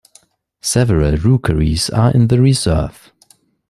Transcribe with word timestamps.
Several 0.63 1.15
rookeries 1.17 1.91
are 1.91 2.11
in 2.11 2.27
the 2.27 2.41
reserve. 2.41 3.13